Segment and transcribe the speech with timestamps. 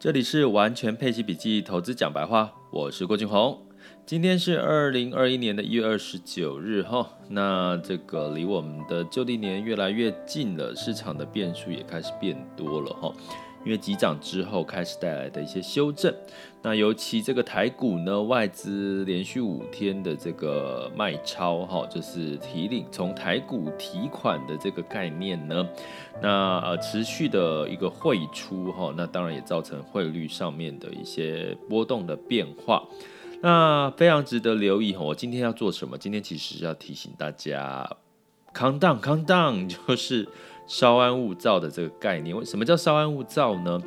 [0.00, 3.60] 这里是完全配齐笔记投资讲白话，我是郭俊宏。
[4.06, 13.12] 今天是二零二一年的一月二十九日哈，那这个离我们的旧历年越来越近了，市场的变数也开始变多了哈。
[13.64, 16.14] 因为急涨之后开始带来的一些修正，
[16.62, 25.68] 那尤其这个台股呢，外资连续五天的这个卖超哈，就是提领从台股提款的这个概念呢，
[26.22, 32.82] 那呃持续的一个汇出哈，那当然也造成汇率上面的一些波动的变化，
[33.42, 35.04] 那非常值得留意哈。
[35.04, 35.98] 我今天要做什么？
[35.98, 37.96] 今天其实要提醒大家
[38.54, 40.28] ，calm down，calm down，就是。
[40.68, 43.82] 稍安勿躁的这个概念，为什么叫稍安勿躁呢？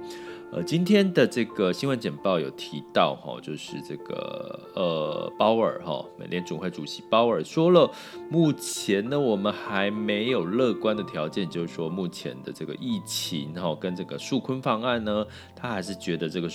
[0.52, 7.90] 呃，今天的这个新闻简报有提到哈，就是这个呃鲍尔哈，美联储会主席鲍尔说了，
[8.30, 16.50] 目前呢我们还没有乐观的条件，就是说目前的这个疫情哈跟这个纾困方案呢，他还是觉得这个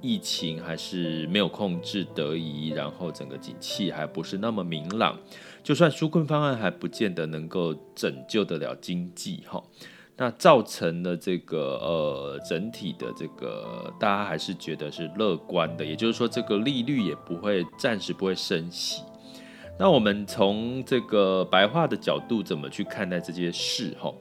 [0.00, 5.18] 疫情还是没有控制得宜，然后整个景气还不是那么明朗。
[5.62, 9.62] 就算纾困方案还不见得能够拯救得了经济哈，
[10.16, 19.02] 那造成了这个呃整体的这个大家还是觉得是乐观的，也就是说这个利率也不会暂时不会升息。
[19.78, 24.12] 那我们从这个白话的角度怎么去看待这件事哈？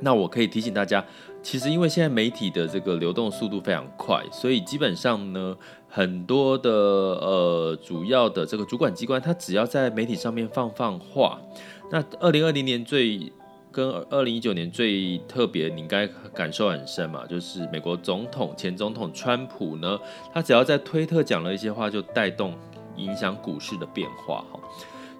[0.00, 1.02] 那我可以提醒大家，
[1.44, 5.56] 其实因为现在媒体的这个流动速度非常快，所以基本上呢。
[5.96, 11.40] 很多的呃主要的这个主管机关，它只要在媒体上面放放话，
[11.88, 13.32] 那二零二零年最
[13.70, 19.96] 跟二零一九年最特别，你应该感受很深嘛，就是美国总统前总统川普呢，
[20.32, 22.58] 他只要在推特讲了一些话，就带动
[22.96, 24.58] 影响股市的变化哈。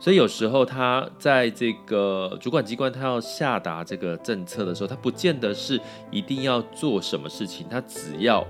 [0.05, 8.47] 所以有时候他在这个主管机关，他要下达这个政策的时候，他不见得是一定要做什么事情，他只要。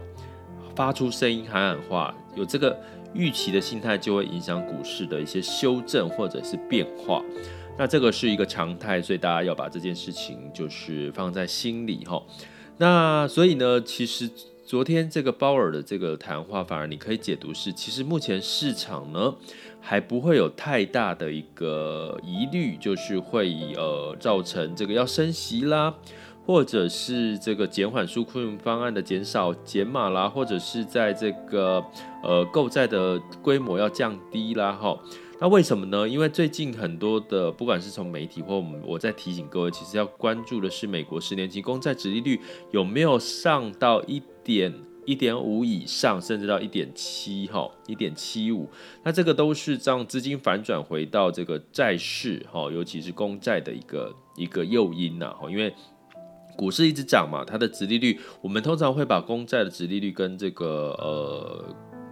[0.75, 2.77] 发出声音喊喊话，有这个
[3.13, 7.23] 预期的心态，就会影响股市的一些修正或者是变化。
[7.79, 12.21] 那这个是一个常态，所以大家要把这件事情就是放在心里哈。
[12.77, 14.29] 那所以呢，其实
[14.65, 19.35] 昨天这个鲍尔的这个谈话，反而你可以解读是，其实目前市场呢
[19.81, 25.95] 还不会有太大的一个疑虑，就是会呃造成这个要升息啦。
[26.47, 31.83] 或者是这个减缓纾困方案的减少减码啦，或者是在这个
[32.23, 34.95] 呃购债的规模要降低啦，哈，
[35.41, 36.07] 那为什么呢？
[36.07, 42.39] 因为最近很多的，不管是从媒体或我们，我在提醒各位，其实要关注的是美国十年期公债殖利率
[42.73, 44.73] 有没有上到一点
[45.07, 48.69] 一点五以上，甚至到一点七哈，一点七五，
[49.03, 55.75] 那这个都是让资金反转回到这个债市哈，尤其是公债的一个一个诱因呐哈，因为。
[56.57, 61.65] 股市一直涨嘛，它的殖利率，我们通常会把公债的殖利率跟这个呃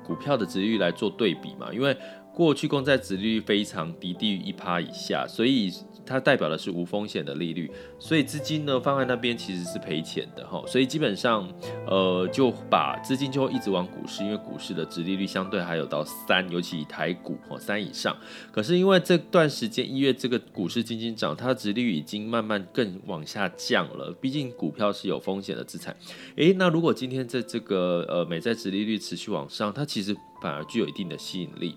[0.04, 1.96] 股票的殖利率来做对比嘛，因为
[2.34, 5.72] 过去公债殖利率非常低，低于一趴以下，所以。
[6.04, 11.48] 它代表的是无风险的利率，所以资金呢放在那边其实是赔钱的哈，所以基本上
[11.86, 18.16] 呃就把资金就会一直往股市，因为股市的殖利率相对还有到三，尤其以台股哈三以上。
[18.50, 25.96] 可是因为这段时间一月这个股市轻轻涨，它的殖利率已经慢慢更往下降了，毕竟股票是有风险的资产。
[26.36, 30.16] 诶，那如果今天在这个呃美债殖利率持续往上，它其实。
[30.42, 31.76] 反而具有一定的吸引力，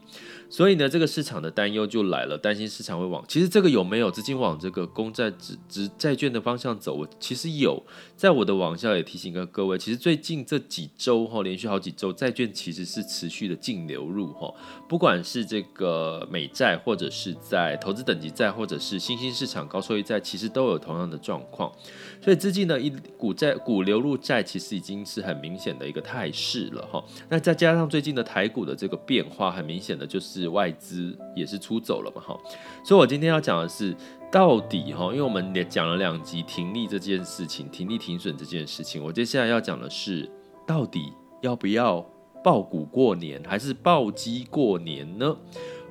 [0.50, 6.96] 所以呢，这个市场的担忧就来了，担心市场会往，其实这个有没有资金往这个公债、殖殖债券的方向走？
[6.96, 7.84] 我其实有，
[8.18, 14.52] 在我的网校也提醒过各位，其实最近这几周哈，连续好几周，债券其实是持续的净流入哈，
[14.90, 21.72] 不管是这个美债，或者是在投资等级债，或者是新兴市场高收益债，其实都有同样的状况，
[22.20, 27.04] 所以资金呢，一股债股流入债，其实已经是很明显的一个态势了哈。
[27.30, 32.40] 那再加上最近的台股的这个变化，很明显的就是外资也是出走了嘛，哈，
[32.86, 33.94] 所以我今天要讲的是
[34.32, 40.30] 到底哈，因为我们也讲了两集停利这件事情，停利停损这件事情，我接下来要讲的是
[40.66, 41.12] 到底
[41.42, 42.04] 要不要
[42.42, 45.36] 抱股过年，还是抱鸡过年呢？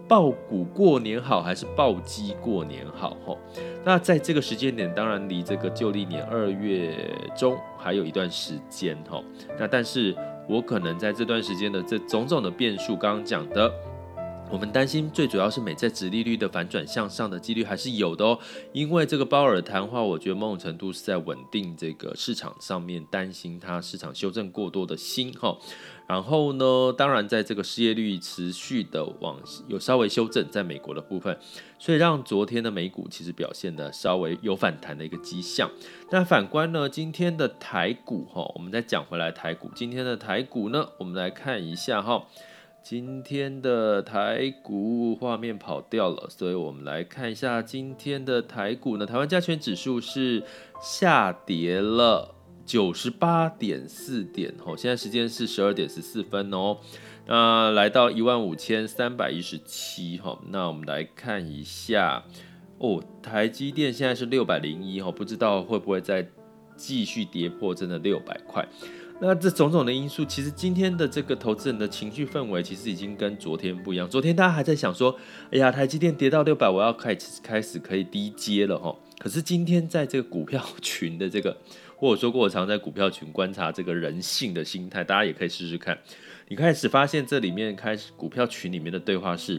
[0.09, 3.17] 抱股过年好，还是抱鸡过年好？
[3.27, 3.37] 哈，
[3.85, 6.97] 那在这个时间点，当然离这个旧历年二月
[7.37, 9.23] 中还有一段时间，哈，
[9.59, 10.17] 那但是。
[10.47, 13.73] 我可能在这段时间的这种种的变数，刚刚讲的
[14.51, 18.39] 我们担心最主要是美债殖利率的反转向上的几率还是有的哦，
[18.73, 25.59] 因为这个鲍尔谈话，我觉得某种程度是在稳定这个市场上面担心它市场修正过多的心哈。
[26.07, 31.37] 然后呢，当然在这个失业率持续的往有稍微修正，在美国的部分，
[31.79, 35.69] 所以让昨天的美股其实表现的稍微有反弹的一个迹象。
[36.09, 42.27] 但反观呢，今天的台股哈，我们再讲回来台股，今天的台股呢，我们来看一下哈，
[42.85, 50.45] 今天的台股画面跑掉了，所以我们来看一下今天的台股呢，台湾加权指数是
[50.83, 52.35] 下跌了。
[52.67, 56.79] 九十八点四点，吼，现在时间是十二点十四分哦，
[57.27, 62.25] 那来到一万五千三百一十七，哈，那我们来看一下，
[62.79, 66.27] 哦，台积电现在是六百零一，哈，不知道会不会再
[66.77, 68.67] 继续跌破真的六百块？
[69.27, 74.07] 那这种种的因素，其实今天的这个投资人的情绪氛围，其实已经跟昨天不一样。
[74.07, 75.19] 昨天大家还在想说，
[75.51, 81.57] 哎呀，台积电跌到六百，我要开始开始可以低接了，哈，可是今天在这个股票群的这个。
[81.97, 85.97] 或我说过，我常在股票群观察这个人性的心态，大家也可以试试看。
[86.49, 89.59] 你开始发现这里面开始股票群里面的对话是：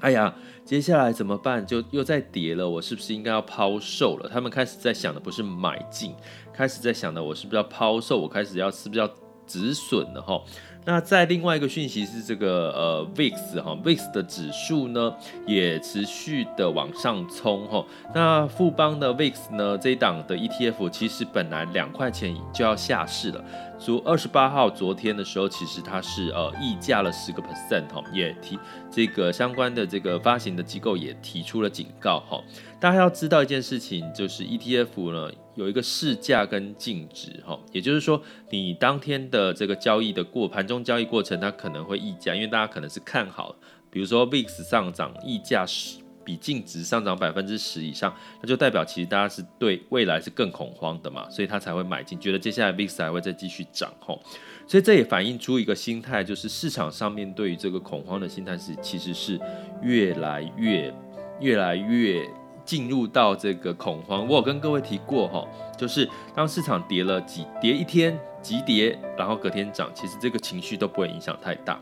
[0.00, 0.32] 哎呀，
[0.64, 1.66] 接下来怎么办？
[1.66, 4.28] 就又在跌了，我是不是应该要抛售了？
[4.32, 6.14] 他们开始在想的不是买进，
[6.52, 8.18] 开始在想的我是不是要抛售？
[8.18, 9.10] 我开始要是不是要
[9.46, 10.40] 止损了哈？
[10.84, 15.12] 那在另外一个讯息是这个呃 VIX 哈 VIX 的指数呢
[15.46, 17.84] 也持续的往上冲哈。
[18.14, 23.44] 那富邦的 VIX 呢这一档的 ETF 其实本来两块钱就要下市了。
[23.80, 28.58] 从二十八号昨天的时候，其实它是呃溢价了十个 percent 哈，也提
[28.90, 32.42] 这个相关的这个发行的机构也提出了警告哈。
[32.80, 38.20] 大家要知道一件事情，就是 ETF 呢有一个市价跟净值哈，也就是说
[38.50, 43.54] 你当天的这个交易的过盘中交易过程，它可能会溢价，因为大家可能是看好，
[43.90, 45.98] 比如说 VIX 上涨溢价十。
[46.28, 54.20] 比净值上涨百分之十以上，那就代表其实大家是对未来是更恐慌的嘛，所以他才会买进，觉得接下来 VIX 还会再继续涨吼，
[54.66, 59.40] 所以这也反映出一个心态，就是市场上面对于这个恐慌的心态是其实是
[59.80, 60.92] 越来越
[61.40, 62.22] 越来越
[62.62, 64.28] 进入到这个恐慌。
[64.28, 65.48] 我有跟各位提过哈，
[65.78, 71.80] 就是当市场跌了几跌一天急跌，然后隔天涨，其实这个情绪都不会影响太大，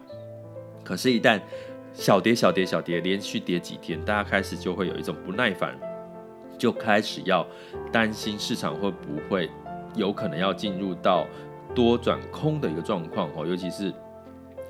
[0.85, 1.41] 可是，一旦
[1.97, 5.75] 小跌小跌小跌，连续跌几天，大家开始就会有一种不耐烦，
[6.59, 7.45] 就开始要
[7.91, 9.51] 担心市场会不会
[9.95, 11.27] 有可能要进入到
[11.75, 13.91] 多转空的一个状况哦，尤其是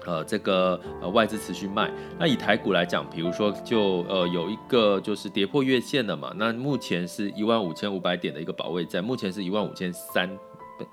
[0.07, 1.91] 呃这个呃外资持续卖。
[2.17, 10.31] 那以台股来讲，比如说就呃有一个就是跌破月线了嘛，那目前是一万五千五百点的一个保卫战，目前是一万五千三，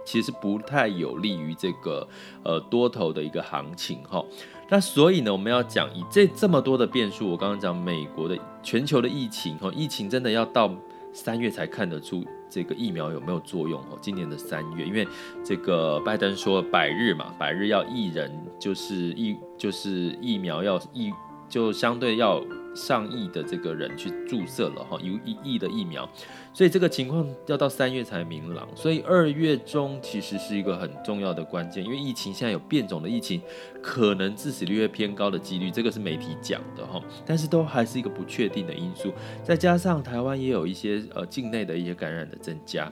[0.03, 2.07] 其实不太有利于这个
[2.44, 4.25] 呃多头的一个行情哈。
[4.73, 10.75] 那所以呢，我们要讲以这这么多的变数，我刚刚讲美国的全球的疫情，哈，疫情真的要到
[11.13, 15.07] 三月才看得出这个疫苗有没有作用，哦，今年的三月，因为
[15.43, 21.13] 这个拜登说百日嘛，百日要一人，就是疫就是疫苗要疫，
[21.47, 22.43] 就相对要。
[22.75, 26.09] 上亿的这个人去注射了哈，有一亿的疫苗，
[26.53, 33.41] 所以这个情况要到三月才明朗，所以二月中其实是一个很重要的关键，因为疫情现在有变种的疫情，
[33.81, 42.91] 可能致死率会偏高的几率，这个是媒体讲的哈，但是都还是一个不确定的因素，再加上台湾也有一些呃境内的一些感染的增加，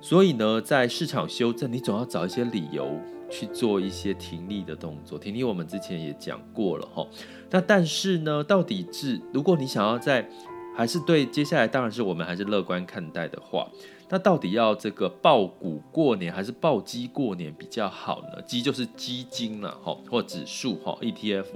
[0.00, 3.00] 所以呢，在市场修正，你总要找一些理由。
[3.30, 7.06] 去做一些停利的动作，停利我们之前也讲过了哈。
[7.50, 10.28] 那但是呢，到底是如果你想要在，
[10.76, 13.68] 还是对接下来当然是我们还是乐观看待的话，
[14.08, 18.40] 那到底要这个抱股过年还是抱鸡过年比较好呢？
[18.42, 21.46] 鸡就是基金了哈，或指数哈 ETF。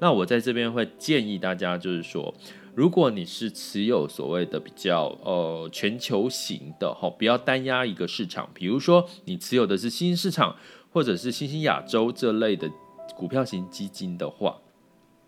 [0.00, 2.34] 那我在这边会建议大家就是说，
[2.74, 10.56] 如果你是持有所谓的比较呃全球型的哈，不要单押一个市场，比如说你持有的是新兴市场。
[10.96, 12.70] 或者是新兴亚洲这类的
[13.14, 14.56] 股票型基金的话，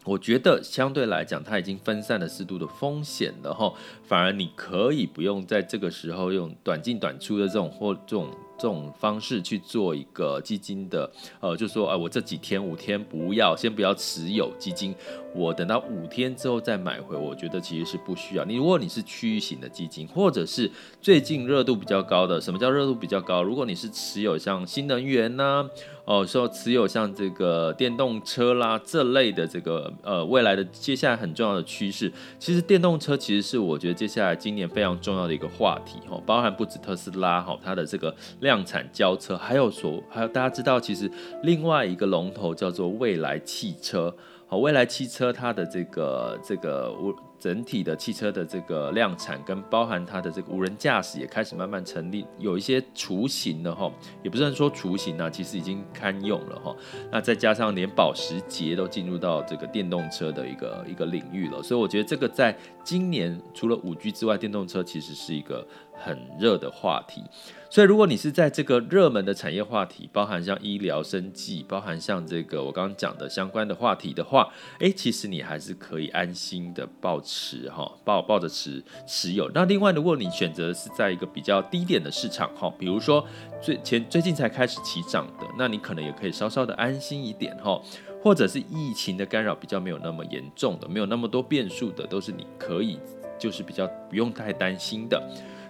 [0.06, 8.30] 我觉得相对来讲，它已经分散了适度的风险了哈，反而你可以不用在这个时候用短进短出的这种或这种。
[8.58, 14.92] 这种方式去做一个基金的，呃，就是说，呃，我这几天五天不要，先不要持有基金，
[15.32, 18.44] 我等到五天之后再买回，我觉得其实是不需要。
[18.44, 20.68] 你如果你是区域型的基金，或者是
[21.00, 23.44] 最近热度比较高的，什么叫热度比较高？
[23.44, 25.64] 如果你是持有像新能源呐、
[26.04, 38.12] 哦，说持有像这个电动车啦这类的这个呃未来的接下来很重要的趋势，其实电动车其实是我觉得接下来今年非常重要的一个话题哈，包含不止特斯拉哈，它的这个。
[38.48, 41.10] 量产交车，还有所还有大家知道，其实
[41.42, 44.14] 另外一个龙头叫做未来汽车
[44.46, 53.92] 好，未来汽车它的这个这个无整体的汽车的这个量产跟包含它的这个无人驾驶也开始慢慢成立，有一些雏形的哈，
[54.24, 56.74] 也不是说雏形啊，其实已经堪用了哈。
[57.12, 67.22] 那再加上连保时捷都进入到这个电动车的一个一个领域了，所以我觉得这个在今年除了五 G 之外，电动车其实是一个很热的话题。
[67.70, 79.50] 所以，如果你是在这个热门的产业话题，包含像医疗、生技，包含像这个我刚刚讲的相关的话题的话，诶，其实你还是可以安心的抱持哈，抱抱着持持有。
[79.52, 83.22] 那另外，如果你选择是在一个比较低点的市场哈，比如说
[83.60, 87.78] 最前最近才开始起涨的，那你可能也可以稍稍的安心一点哈，
[88.22, 92.98] 或者是疫情的干扰比较没有那么严重的，没有那么多变数的，都是你可以
[93.38, 95.22] 就是比较不用太担心的。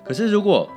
[0.05, 0.71] 可是如果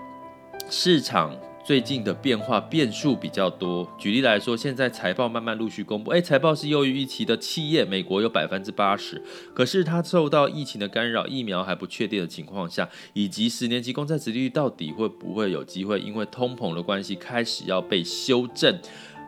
[0.74, 3.86] 市场最近的变化变数比较多。
[3.98, 9.22] 举例来说，现在财报慢慢陆续公布，诶，财报是优于预期的企业，美国有百分之八十。
[9.54, 18.80] 可是它受到疫情的干扰，疫苗还不确定的情况下，以及十年期公债殖利率到底会不会有机会因为通膨的关系开始要被修正？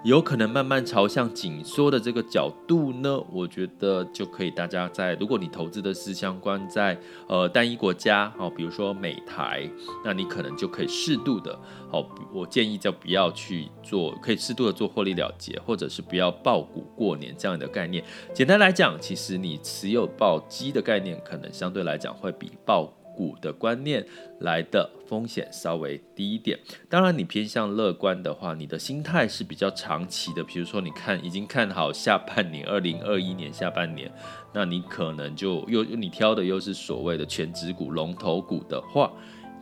[0.04, 9.66] 有可能慢慢朝向紧缩的这个角度呢，我觉得就可以大家在，如果你投资的是相关在呃单一国家，好，比如说美台，
[10.04, 11.58] 那你可能就可以适度的，
[11.90, 18.04] 好，我建议就不要去做，可以适度的做获利了结，或者是不要抱股过年这样的概念。
[18.34, 24.06] 简单来讲，其实你持有暴基的概念，可能相对来讲会比抱股的观念
[24.40, 26.60] 来的风险稍微低一点。
[26.90, 30.44] 当然，你偏向乐观的话，你的心态是比较长期的。
[30.44, 34.12] 比如说，你看已经看好下半年，二零二一年下半年，
[34.54, 39.12] 那你可能就又你挑的又是所谓的全职股、龙头股的话，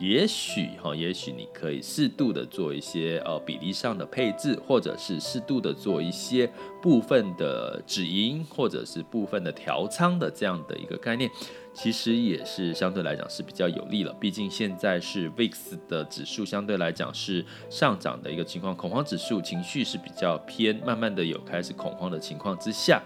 [0.01, 11.29] 也许哈，也许你可以适度的做一些呃比例上的配置，或者是适度的做一些部分的止盈，或者是部分的调仓的这样的一个概念。
[11.71, 15.53] 其实也是相对来讲是比较有利了，毕竟现在是 VIX
[15.87, 23.01] 的指数相对来讲是上涨的一个情况，恐慌指数情绪是比较偏，慢慢的有开始恐慌的情况之下，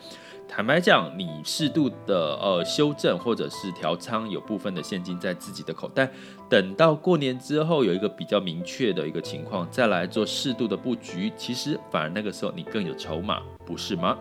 [0.47, 6.11] 坦白讲，你适度的呃修正或者是调仓，有部分的现金在自己的口袋，
[6.49, 14.17] 等到过年之后有一个比较明确的一个情况，再来做适度的布局，其实反而那个时候你更有筹码，不是吗？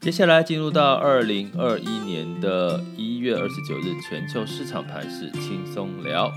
[0.00, 6.30] 接下来进入到二零二一年的一月二十九日，全球市场盘势轻松聊。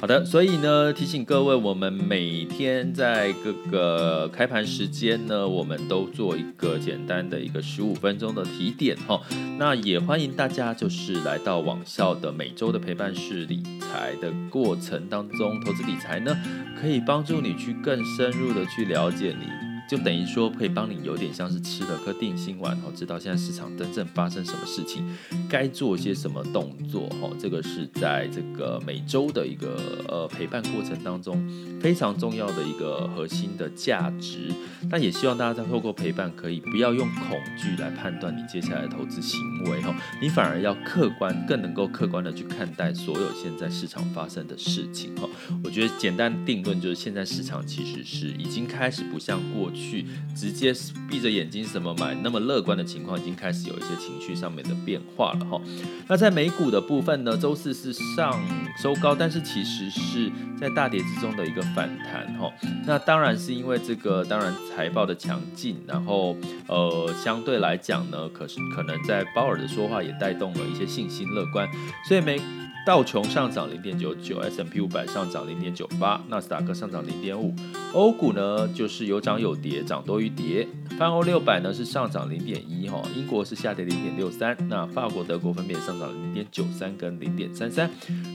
[0.00, 9.20] 好的，所以呢，提醒各位，我们每天在各个开盘时间呢，我们都做一个简单的一个十五分钟的提点哈。
[9.58, 16.32] 那也欢迎大家就是来到网校的每周的陪伴式理财的过程当中，投资理财呢，
[16.80, 19.57] 可以帮助你去更深入的去了解你。
[19.88, 25.02] 就等于说可以帮你有点像是吃了颗定心丸哦，知道现在市场真正发生什么事情，
[25.48, 27.30] 该做些什么动作哈。
[27.40, 31.42] 这个是在这个每周的一个呃陪伴过程当中
[31.80, 34.52] 非常重要的一个核心的价值。
[34.90, 39.40] 那也希望大家在透过陪伴，可以不要用恐惧来判断你接下来的投资行
[39.70, 45.26] 为哈，你反而要客观，更能够客观的去看待所有现在市场发生的事情哈。
[45.64, 49.77] 我觉得简单定论就是现在市场其实是已经开始不像过去。
[49.78, 50.04] 去
[50.34, 50.74] 直接
[51.08, 55.60] 闭着眼睛什么买那么乐观的情况，已经开始有一些情绪上面的变化了哈。
[56.08, 58.38] 那在美股的部分呢，周四是上
[58.82, 60.30] 收高，但是其实是
[60.60, 62.52] 在大跌之中的一个反弹哈。
[62.86, 71.68] 那当然是因为这个，当然财报的强劲，然后呃相对来讲呢，可是可能在鲍尔的说话也带动了一些信心乐观，
[72.08, 72.40] 所以美。
[72.88, 77.54] 道琼上涨零点九九，S&P 五百上涨零点九八，纳斯达克上涨零点五。
[77.92, 80.66] 欧股呢就是有涨有跌，涨多于跌。
[80.98, 87.90] 泛欧六百呢是上涨零点一哈，英国是下跌零点六三，那法国、德国分别上涨零点九三跟零点三三。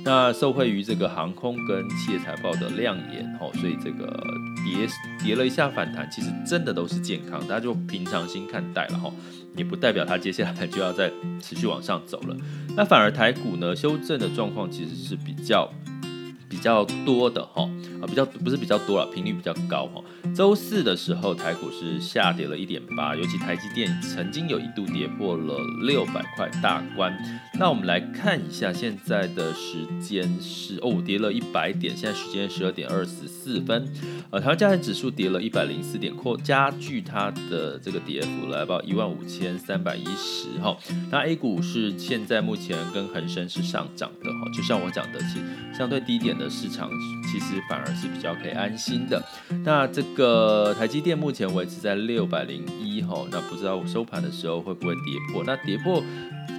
[0.05, 4.24] 那受惠于这个航空跟企业财报的亮眼哈，所以这个
[4.63, 4.88] 跌
[5.22, 9.12] 跌了一下反弹，其实真的都是健康，大家就平常心看待了哈。
[9.55, 12.36] 也不代表它接下来就要再持续往上走了，
[12.75, 15.72] 那反而台股呢，修正的状况其实是比较
[16.53, 17.63] 比较多的哈，
[18.00, 20.03] 啊比较不是比较多了，频率比较高哈。
[20.36, 27.12] 周四的时候，台股是下跌了一点八，尤其台积电曾经有一度跌破了六百块大关。
[27.60, 33.91] 那我们来看一下现在的时间是哦，跌了一百点，现在时间十二点二十四分。
[34.29, 40.77] 呃，台湾加权指数跌了一百零四点，扩加剧它的这个跌幅来到一万五千三百一十哈。
[41.12, 45.39] 那 A 股是现在目前跟恒生是上涨的哈，就像我讲的，其
[45.75, 46.89] 相对低点的市场
[47.31, 49.23] 其实反而是比较可以安心的。
[49.63, 55.43] 那这个台积电目前维持在六百零一哈，那不知道收盘的时候会不会跌破？
[55.45, 56.03] 那跌破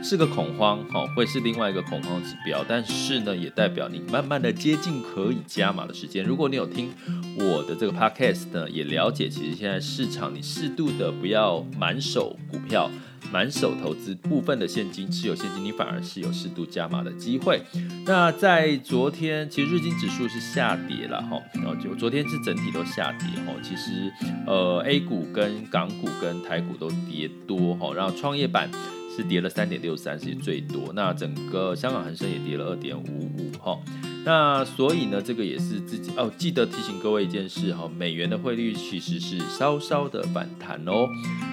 [0.03, 6.25] 是个恐慌哈，会是另外一个恐慌指标，但是呢，也代表你慢慢的接近可以加码的时间。
[6.25, 6.93] 如果你有听
[7.37, 12.91] 我的这个 podcast 呢，也了解其实现在市场你适度的不要满手股票。
[13.33, 17.63] 满手投资部分的现金，持有现金，你反而是有适度加码的机会。
[18.07, 23.53] 那在昨天，其实日经指数是下跌了哈，然后就昨天是整体都下跌哈。
[23.63, 24.13] 其实
[24.47, 28.71] 呃，A 股跟港股跟台股都跌多哈，然后创业板
[29.15, 30.93] 是跌了三点六三，是最多。
[30.95, 33.79] 那整个香港恒生也跌了二点五五哈。
[34.27, 41.07] 那所以呢，这个也是自己哦，记得提醒各位一件事哈，美元的汇率其实是稍稍的反弹哦，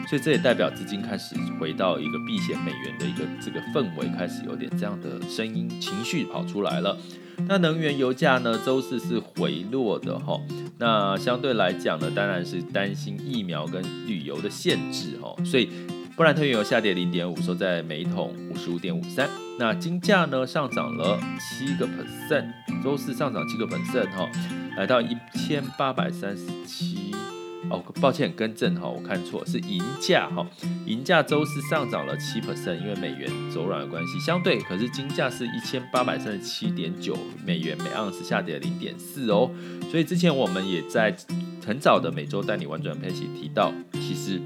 [0.10, 6.98] 所以这也代表资金开始回到一个避险美元的一个这个氛围，开始有点这样的声音情绪跑出来了。
[7.46, 10.40] 那能源油价呢，周四是回落的哈，
[10.78, 15.70] 那相对来讲呢，当然是担心疫苗跟旅游的限制哈，所以。
[16.16, 19.30] 布兰特原油下跌零点五，收在每桶五十五点五三。
[19.58, 22.52] 那金价呢，上涨了七个 percent，
[22.84, 24.30] 周四上涨七个 percent 哈，
[24.78, 27.12] 来到一千八百三十七。
[27.70, 30.46] 哦，抱歉，更正哈，我看错，是银价哈，
[30.86, 39.50] 银价周四上涨了七 percent，因为美元走软的关系，相对可是金价是一千八百三十七点九美元每盎司，下跌了零点四哦。
[39.90, 41.16] 所以之前我们也在
[41.66, 44.42] 很早的每周带你玩转配息提到，其实。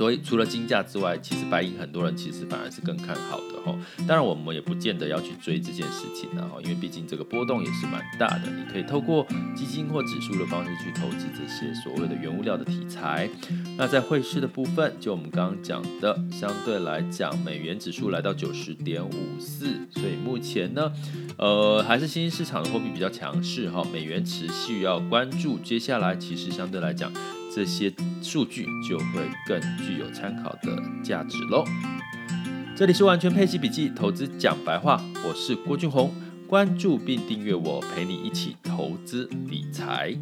[0.00, 3.78] 所以除了金价之外，其实白银很多人其实反而是更看好的哈。
[4.08, 8.50] 当然我们也不见得要去追这件事情了哈，因为毕竟这个波动也是蛮大的。
[8.50, 13.28] 你可以透过基金或指数的方式去投资这些所谓的原物料的题材。
[13.76, 20.90] 那在汇市的部分，就我们刚刚讲的，相对来讲，美元指数来到九十点五四，所以目前呢，
[21.36, 25.58] 呃，还是新兴市场的货币比较强势哈，美元持续要关注。
[25.58, 27.12] 接下来其实相对来讲。
[27.54, 27.92] 这些
[28.22, 31.64] 数据就会更具有参考的价值喽。
[32.76, 36.14] 这里是完全配息笔记，投资讲白话，我是郭俊宏，
[36.46, 40.16] 关注并订阅我，陪你一起投资理财。